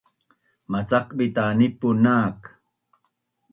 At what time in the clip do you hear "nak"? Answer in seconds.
2.05-2.37